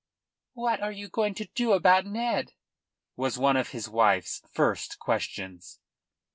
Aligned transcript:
"What 0.53 0.81
are 0.81 0.91
you 0.91 1.09
going 1.09 1.35
to 1.35 1.45
do 1.45 1.73
about 1.73 2.07
Ned?" 2.07 2.53
was 3.15 3.37
one 3.37 3.55
of 3.55 3.69
his 3.69 3.87
wife's 3.87 4.41
first 4.51 4.97
questions. 4.97 5.79